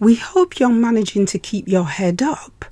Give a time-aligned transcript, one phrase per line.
[0.00, 2.64] We hope you're managing to keep your head up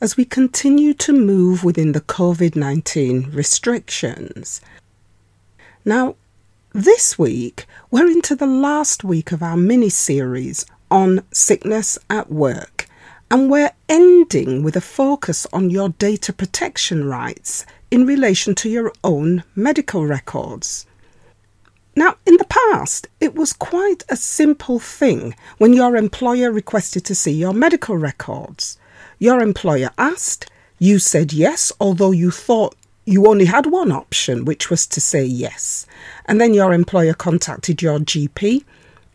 [0.00, 4.60] as we continue to move within the COVID 19 restrictions.
[5.84, 6.16] Now,
[6.72, 12.88] this week, we're into the last week of our mini series on sickness at work,
[13.30, 18.92] and we're ending with a focus on your data protection rights in relation to your
[19.04, 20.86] own medical records.
[21.94, 27.14] Now, in the past, it was quite a simple thing when your employer requested to
[27.14, 28.78] see your medical records.
[29.18, 34.70] Your employer asked, you said yes, although you thought you only had one option, which
[34.70, 35.86] was to say yes.
[36.26, 38.64] And then your employer contacted your GP,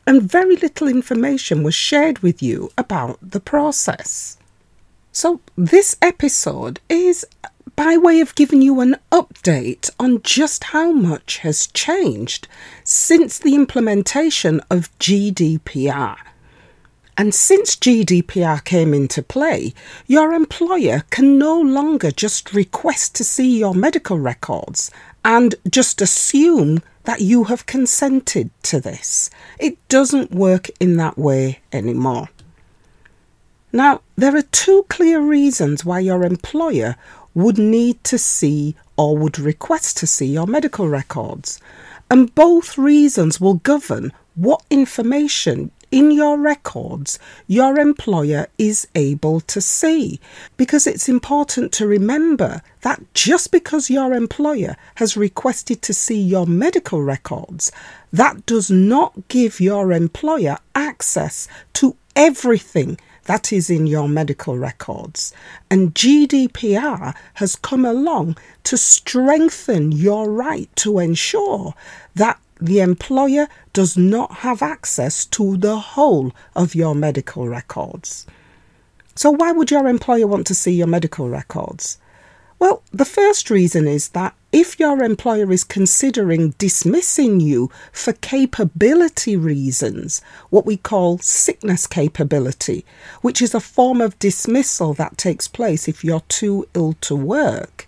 [0.05, 4.37] and very little information was shared with you about the process.
[5.11, 7.25] So, this episode is
[7.77, 12.47] by way of giving you an update on just how much has changed
[12.83, 16.17] since the implementation of GDPR.
[17.15, 19.75] And since GDPR came into play,
[20.07, 24.89] your employer can no longer just request to see your medical records
[25.23, 29.29] and just assume that you have consented to this.
[29.59, 32.29] It doesn't work in that way anymore.
[33.71, 36.95] Now, there are two clear reasons why your employer
[37.37, 41.59] would need to see or would request to see your medical records.
[42.09, 49.61] And both reasons will govern what information in your records your employer is able to
[49.61, 50.19] see.
[50.57, 56.47] Because it's important to remember that just because your employer has requested to see your
[56.47, 57.71] medical records,
[58.11, 62.97] that does not give your employer access to everything
[63.27, 65.33] that is in your medical records.
[65.69, 71.73] And GDPR has come along to strengthen your right to ensure
[72.15, 78.25] that the employer does not have access to the whole of your medical records.
[79.15, 81.97] So, why would your employer want to see your medical records?
[82.59, 89.35] Well, the first reason is that if your employer is considering dismissing you for capability
[89.35, 90.19] reasons,
[90.49, 92.83] what we call sickness capability,
[93.21, 97.85] which is a form of dismissal that takes place if you're too ill to work,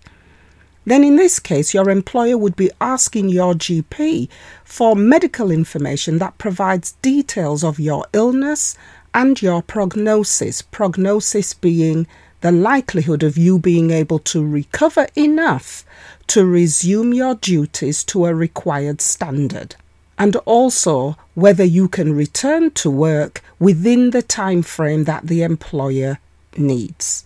[0.84, 4.28] then in this case, your employer would be asking your GP
[4.62, 8.78] for medical information that provides details of your illness
[9.12, 12.06] and your prognosis, prognosis being
[12.40, 15.84] the likelihood of you being able to recover enough
[16.28, 19.76] to resume your duties to a required standard,
[20.18, 26.18] and also whether you can return to work within the time frame that the employer
[26.56, 27.24] needs.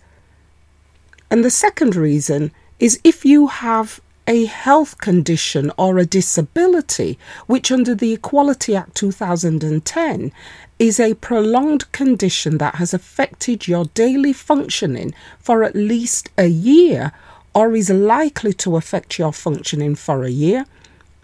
[1.29, 7.71] And the second reason is if you have a health condition or a disability, which
[7.71, 10.31] under the Equality Act 2010
[10.79, 17.11] is a prolonged condition that has affected your daily functioning for at least a year
[17.53, 20.65] or is likely to affect your functioning for a year,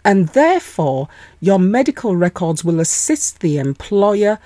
[0.04, 1.08] and therefore
[1.40, 4.38] your medical records will assist the employer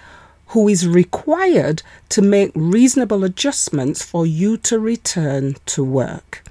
[0.49, 6.46] who is required to make reasonable adjustments for you to return to work.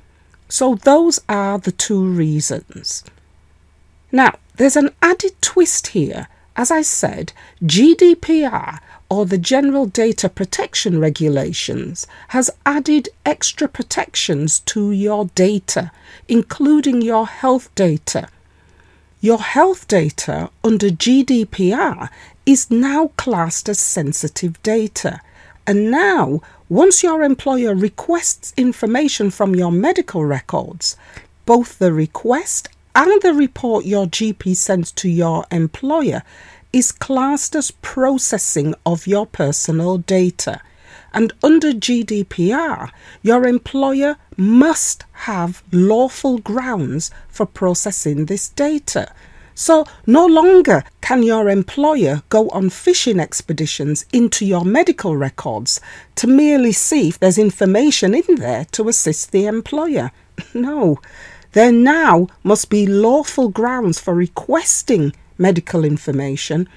[0.48, 3.04] So, those are the two reasons.
[4.12, 6.28] Now, there's an added twist here.
[6.56, 7.34] As I said,
[7.64, 8.80] GDPR
[9.10, 15.92] or the General Data Protection Regulations has added extra protections to your data,
[16.28, 18.30] including your health data.
[19.22, 22.10] Your health data under GDPR
[22.46, 25.20] is now classed as sensitive data.
[25.68, 30.96] And now, once your employer requests information from your medical records,
[31.46, 36.22] both the request and the report your GP sends to your employer
[36.72, 40.62] is classed as processing of your personal data.
[41.14, 42.92] And under GDPR,
[43.22, 49.12] your employer must have lawful grounds for processing this data.
[49.58, 55.80] So, no longer can your employer go on fishing expeditions into your medical records
[56.16, 60.12] to merely see if there's information in there to assist the employer.
[60.54, 61.00] No,
[61.54, 66.68] there now must be lawful grounds for requesting medical information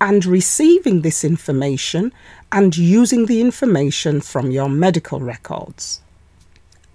[0.00, 2.12] and receiving this information
[2.50, 6.00] and using the information from your medical records.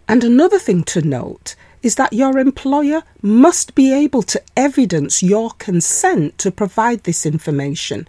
[0.09, 5.51] And another thing to note is that your employer must be able to evidence your
[5.51, 8.07] consent to provide this information,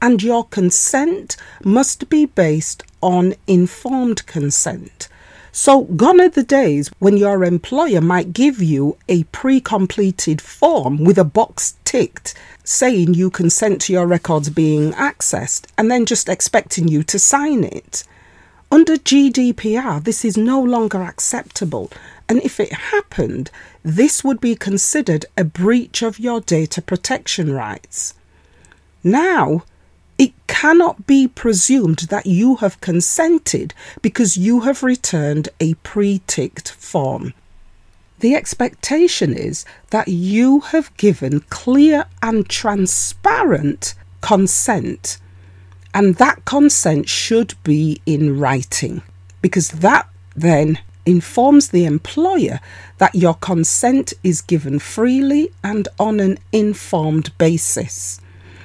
[0.00, 5.08] and your consent must be based on informed consent.
[5.54, 11.04] So, gone are the days when your employer might give you a pre completed form
[11.04, 12.34] with a box ticked
[12.64, 17.64] saying you consent to your records being accessed and then just expecting you to sign
[17.64, 18.04] it.
[18.72, 21.90] Under GDPR, this is no longer acceptable,
[22.26, 23.50] and if it happened,
[23.82, 28.14] this would be considered a breach of your data protection rights.
[29.04, 29.64] Now,
[30.16, 36.70] it cannot be presumed that you have consented because you have returned a pre ticked
[36.70, 37.34] form.
[38.20, 45.18] The expectation is that you have given clear and transparent consent,
[45.94, 49.02] and that consent should be in writing
[49.40, 52.60] because that then informs the employer
[52.98, 58.20] that your consent is given freely and on an informed basis.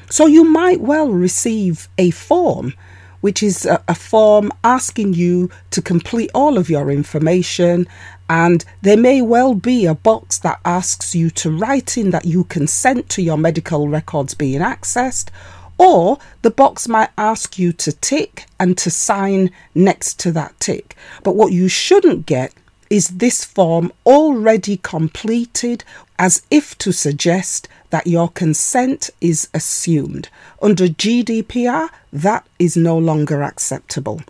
[0.09, 2.73] So you might well receive a form,
[3.21, 7.87] which is a, a, form asking you to complete all of your information.
[8.29, 12.45] And there may well be a box that asks you to write in that you
[12.45, 15.29] consent to your medical records being accessed,
[15.77, 20.95] or the box might ask you to tick and to sign next to that tick.
[21.23, 22.53] But what you shouldn't get
[22.89, 25.83] is this form already completed
[26.17, 30.29] as if to suggest that your consent is assumed.
[30.61, 34.21] Under GDPR, that is no longer acceptable.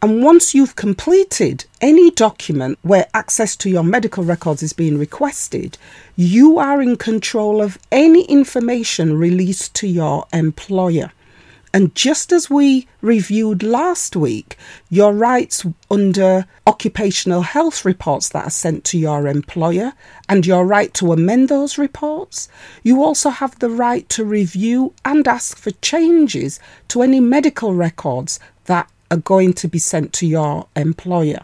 [0.00, 5.76] And once you've completed any document where access to your medical records is being requested,
[6.14, 11.10] you are in control of any information released to your employer.
[11.74, 14.56] And just as we reviewed last week,
[14.88, 19.94] your rights under occupational health reports that are sent to your employer
[20.28, 22.48] and your right to amend those reports,
[22.84, 28.38] you also have the right to review and ask for changes to any medical records
[28.66, 31.40] that are going to be sent to your employer.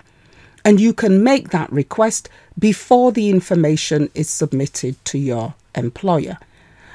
[0.65, 2.29] And you can make that request
[2.59, 6.39] before the information is submitted to your employer.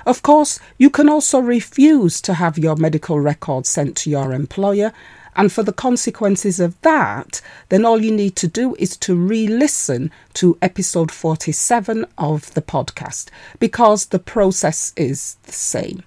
[0.06, 4.92] Of course, you can also refuse to have your medical records sent to your employer.
[5.36, 9.48] And for the consequences of that, then all you need to do is to re
[9.48, 13.28] listen to episode 47 of the podcast
[13.60, 16.04] because the process is the same.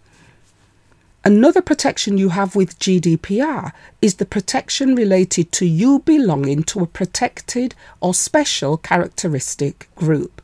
[1.25, 3.71] Another protection you have with GDPR
[4.01, 10.43] is the protection related to you belonging to a protected or special characteristic group.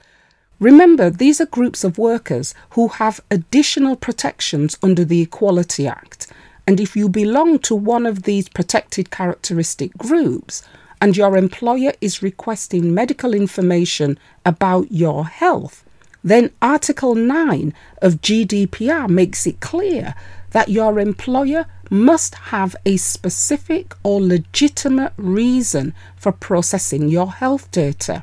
[0.61, 6.29] Remember, these are groups of workers who have additional protections under the Equality Act.
[6.65, 10.63] And if you belong to one of these protected characteristic groups
[11.01, 14.17] and your employer is requesting medical information
[14.47, 15.85] about your health,
[16.23, 20.15] then Article 9 of GDPR makes it clear
[20.51, 28.23] that your employer must have a specific or legitimate reason for processing your health data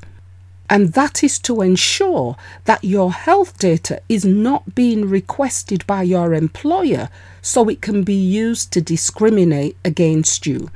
[0.69, 2.35] and that is to ensure
[2.65, 7.09] that your health data is not being requested by your employer
[7.41, 10.71] so it can be used to discriminate against you.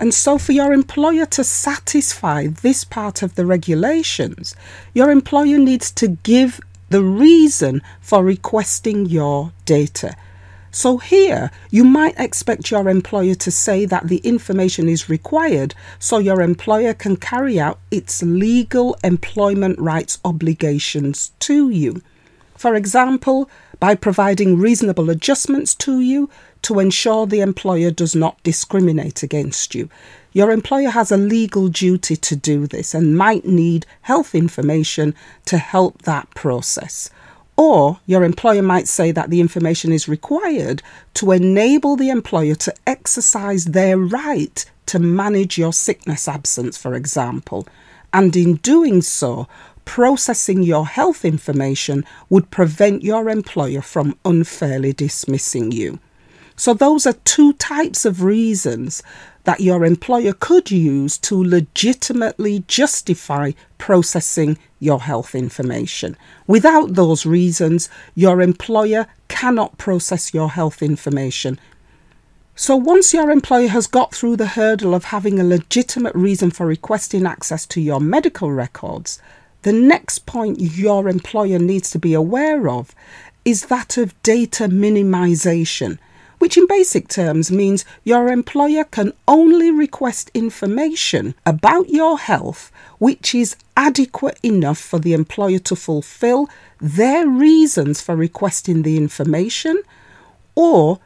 [0.00, 4.54] And so, for your employer to satisfy this part of the regulations,
[4.94, 10.16] your employer needs to give the reason for requesting your data.
[10.78, 16.18] So, here you might expect your employer to say that the information is required so
[16.18, 22.00] your employer can carry out its legal employment rights obligations to you.
[22.56, 26.30] For example, by providing reasonable adjustments to you
[26.62, 29.90] to ensure the employer does not discriminate against you.
[30.32, 35.16] Your employer has a legal duty to do this and might need health information
[35.46, 37.10] to help that process.
[37.58, 40.80] Or your employer might say that the information is required
[41.14, 47.66] to enable the employer to exercise their right to manage your sickness absence, for example.
[48.12, 49.48] And in doing so,
[49.84, 55.98] processing your health information would prevent your employer from unfairly dismissing you.
[56.54, 59.02] So, those are two types of reasons
[59.44, 66.16] that your employer could use to legitimately justify processing your health information.
[66.46, 71.58] Without those reasons, your employer cannot process your health information.
[72.54, 76.66] So, once your employer has got through the hurdle of having a legitimate reason for
[76.66, 79.20] requesting access to your medical records,
[79.62, 82.94] the next point your employer needs to be aware of
[83.44, 85.98] is that of data minimization,
[86.38, 93.34] which in basic terms means your employer can only request information about your health which
[93.34, 96.48] is adequate enough for the employer to fulfill
[96.80, 99.80] their reasons for requesting the information,
[100.54, 100.98] or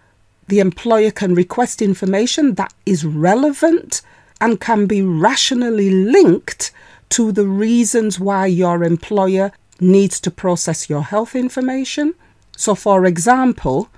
[0.49, 4.03] the employer can request information that is relevant
[4.41, 6.73] and can be rationally linked
[7.11, 12.15] to the reasons why your employer needs to process your health information.
[12.57, 13.89] So, for example,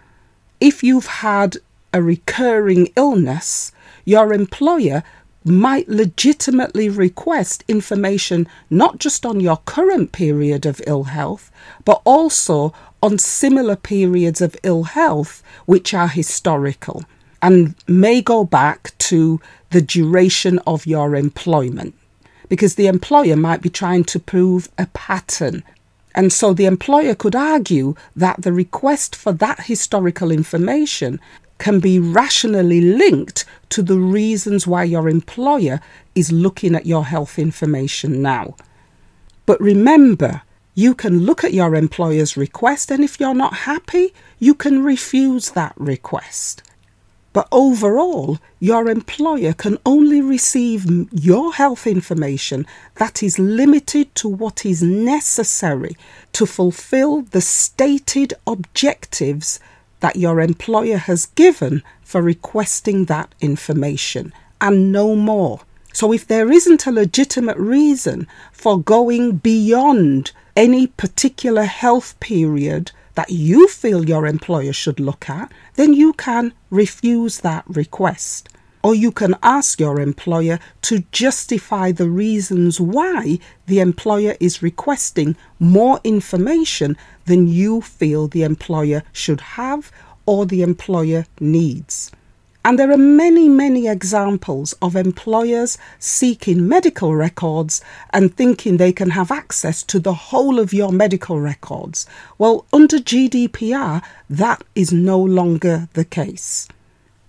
[0.61, 1.57] if you've had
[1.93, 3.73] a recurring illness,
[4.05, 5.03] your employer
[5.45, 11.51] might legitimately request information not just on your current period of ill health,
[11.85, 17.05] but also on similar periods of ill health which are historical
[17.43, 21.95] and may go back to the duration of your employment.
[22.49, 25.63] Because the employer might be trying to prove a pattern.
[26.15, 31.21] And so the employer could argue that the request for that historical information
[31.59, 35.81] can be rationally linked to the reasons why your employer
[36.15, 38.55] is looking at your health information now.
[39.47, 40.43] But remember,
[40.75, 45.51] you can look at your employer's request, and if you're not happy, you can refuse
[45.51, 46.63] that request.
[47.35, 52.65] But overall, your employer can only receive your health information
[52.95, 55.97] that is limited to what is necessary
[56.33, 59.59] to fulfill the stated objectives
[59.99, 65.63] that your employer has given for requesting that information and no more.
[65.93, 73.31] So, if there isn't a legitimate reason for going beyond any particular health period that
[73.31, 78.49] you feel your employer should look at, then you can refuse that request
[78.85, 85.35] or you can ask your employer to justify the reasons why the employer is requesting
[85.59, 86.95] more information
[87.25, 89.91] than you feel the employer should have
[90.27, 92.13] or the employer needs.
[92.67, 99.11] And there are many, many examples of employers seeking medical records and thinking they can
[99.11, 102.07] have access to the whole of your medical records.
[102.39, 106.67] Well, under GDPR, that is no longer the case.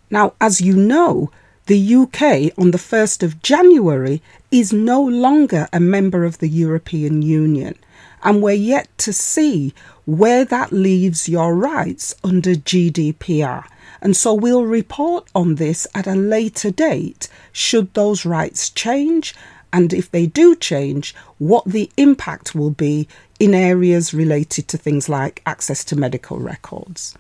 [0.10, 1.32] Now, as you know,
[1.66, 7.22] the UK on the 1st of January is no longer a member of the European
[7.24, 7.76] Union,
[8.24, 9.74] and we're yet to see
[10.06, 13.66] where that leaves your rights under GDPR.
[14.02, 19.36] And so we'll report on this at a later date should those rights change,
[19.72, 23.08] and if they do change, what the impact will be
[23.40, 27.16] in areas related to things like access to medical records.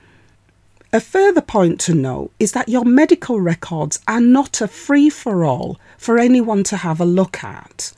[0.93, 5.43] A further point to note is that your medical records are not a free for
[5.43, 7.91] all for anyone to have a look at.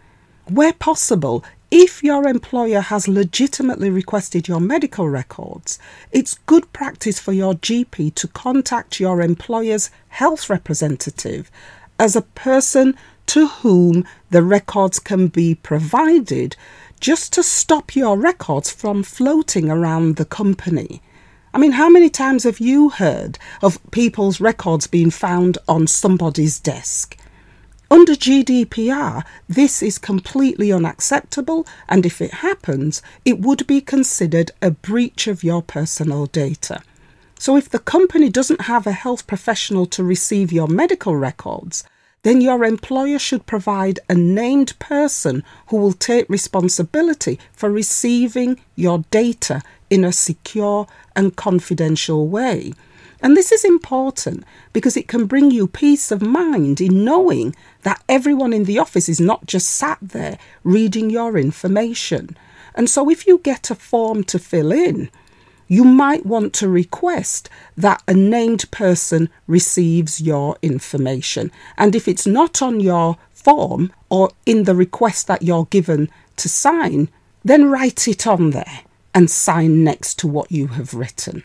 [0.49, 5.77] Where possible, if your employer has legitimately requested your medical records,
[6.11, 11.51] it's good practice for your GP to contact your employer's health representative
[11.99, 12.95] as a person
[13.25, 16.55] to whom the records can be provided
[17.01, 21.01] just to stop your records from floating around the company.
[21.53, 26.59] I mean, how many times have you heard of people's records being found on somebody's
[26.59, 27.17] desk?
[27.89, 34.71] Under GDPR, this is completely unacceptable, and if it happens, it would be considered a
[34.71, 36.81] breach of your personal data.
[37.39, 41.85] So, if the company doesn't have a health professional to receive your medical records,
[42.23, 49.05] then your employer should provide a named person who will take responsibility for receiving your
[49.11, 52.73] data in a secure and confidential way.
[53.27, 58.01] And this is important because it can bring you peace of mind in knowing that
[58.07, 62.37] everyone in the office is not just sat there reading your information.
[62.73, 65.09] And so, if you get a form to fill in,
[65.67, 71.51] you might want to request that a named person receives your information.
[71.77, 76.47] And if it's not on your form or in the request that you're given to
[76.47, 77.09] sign,
[77.43, 81.43] then write it on there and sign next to what you have written.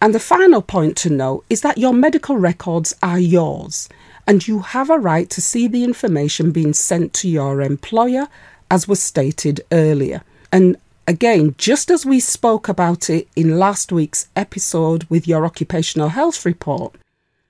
[0.00, 3.88] And the final point to note is that your medical records are yours
[4.28, 8.28] and you have a right to see the information being sent to your employer,
[8.70, 10.22] as was stated earlier.
[10.52, 10.76] And
[11.06, 16.44] again, just as we spoke about it in last week's episode with your occupational health
[16.44, 16.94] report,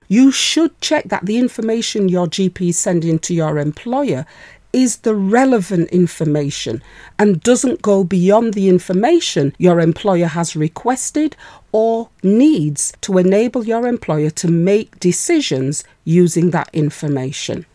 [0.06, 4.24] you should check that the information your GP is sending to your employer
[4.72, 6.82] is the relevant information
[7.18, 11.36] and doesn't go beyond the information your employer has requested
[11.72, 17.66] or needs to enable your employer to make decisions using that information.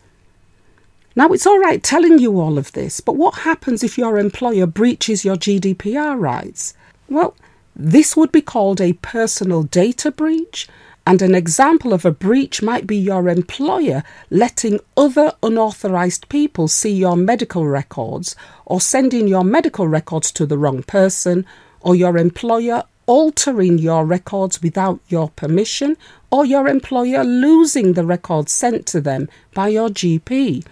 [1.16, 4.66] Now, it's all right telling you all of this, but what happens if your employer
[4.66, 6.74] breaches your GDPR rights?
[7.08, 7.34] Well,
[7.76, 10.68] This would be called a personal data breach,
[11.06, 16.92] and an example of a breach might be your employer letting other unauthorized people see
[16.92, 18.34] your medical records,
[18.64, 21.44] or sending your medical records to the wrong person,
[21.80, 25.94] or your employer altering your records without your permission,
[26.30, 30.64] or your employer losing the records sent to them by your GP.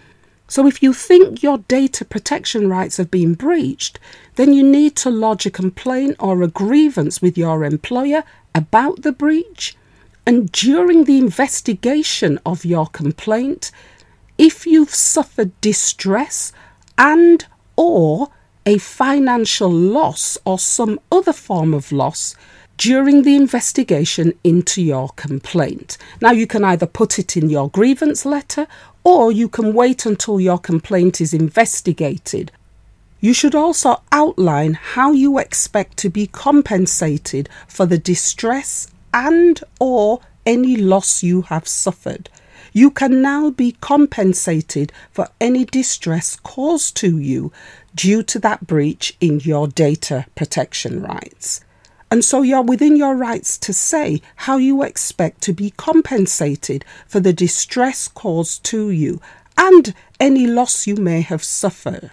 [0.48, 3.98] So, if you think your data protection rights have been breached,
[4.36, 8.24] then you need to lodge a complaint or a grievance with your employer
[8.54, 9.76] about the breach
[10.26, 13.72] and during the investigation of your complaint,
[14.38, 16.52] if you've suffered distress
[16.96, 18.28] and or
[18.64, 22.36] a financial loss or some other form of loss
[22.78, 25.98] during the investigation into your complaint.
[26.20, 28.66] Now, you can either put it in your grievance letter
[29.04, 32.52] or you can wait until your complaint is investigated.
[33.20, 40.20] You should also outline how you expect to be compensated for the distress and or
[40.44, 42.28] any loss you have suffered.
[42.72, 47.52] You can now be compensated for any distress caused to you
[47.94, 51.60] due to that breach in your data protection rights.
[52.10, 57.20] And so you're within your rights to say how you expect to be compensated for
[57.20, 59.20] the distress caused to you
[59.56, 62.10] and any loss you may have suffered.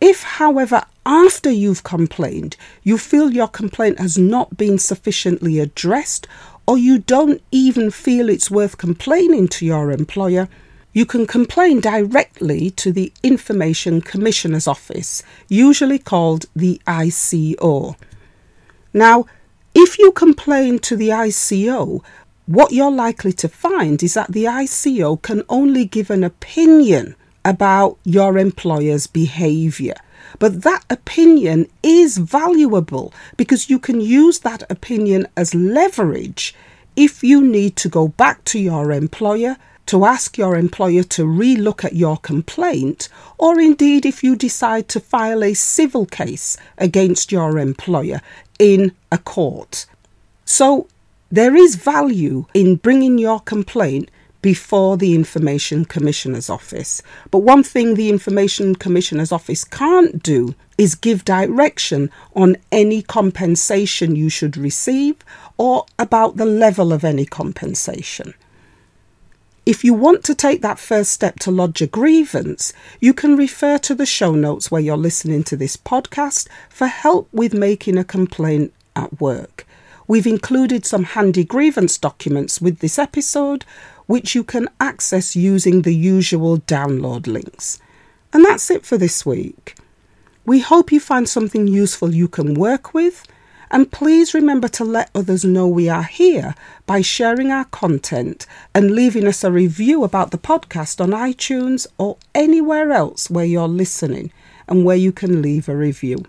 [0.00, 6.26] If, however, after you've complained, you feel your complaint has not been sufficiently addressed,
[6.66, 10.48] or you don't even feel it's worth complaining to your employer,
[10.92, 17.96] you can complain directly to the Information Commissioner's Office, usually called the ICO.
[18.92, 19.26] Now,
[19.74, 22.02] if you complain to the ICO,
[22.46, 27.14] what you're likely to find is that the ICO can only give an opinion
[27.44, 29.94] about your employer's behaviour.
[30.38, 36.54] But that opinion is valuable because you can use that opinion as leverage
[36.96, 39.56] if you need to go back to your employer
[39.86, 43.08] to ask your employer to relook at your complaint,
[43.38, 48.20] or indeed if you decide to file a civil case against your employer
[48.60, 49.86] in a court.
[50.44, 50.86] So
[51.28, 54.10] there is value in bringing your complaint
[54.42, 57.02] before the Information Commissioner's Office.
[57.30, 64.16] But one thing the Information Commissioner's Office can't do is give direction on any compensation
[64.16, 65.16] you should receive
[65.58, 68.34] or about the level of any compensation.
[69.66, 73.76] If you want to take that first step to lodge a grievance, you can refer
[73.78, 78.04] to the show notes where you're listening to this podcast for help with making a
[78.04, 79.66] complaint at work.
[80.08, 83.64] We've included some handy grievance documents with this episode,
[84.10, 87.78] which you can access using the usual download links.
[88.32, 89.76] And that's it for this week.
[90.44, 93.24] We hope you find something useful you can work with.
[93.70, 98.90] And please remember to let others know we are here by sharing our content and
[98.90, 104.32] leaving us a review about the podcast on iTunes or anywhere else where you're listening
[104.66, 106.24] and where you can leave a review.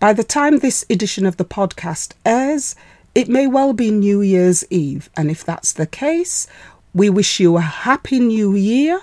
[0.00, 2.74] By the time this edition of the podcast airs,
[3.16, 6.46] it may well be New Year's Eve, and if that's the case,
[6.92, 9.00] we wish you a happy new year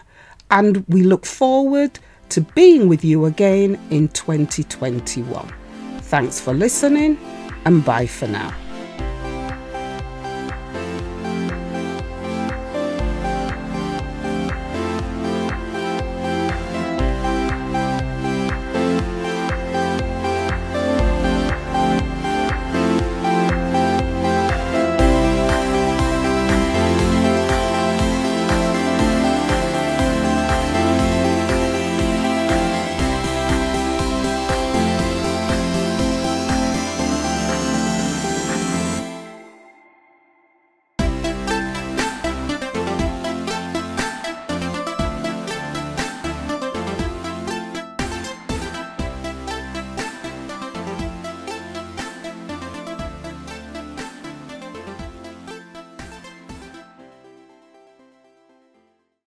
[0.52, 1.98] and we look forward
[2.30, 5.52] to being with you again in 2021.
[6.02, 7.18] Thanks for listening
[7.66, 8.54] and bye for now.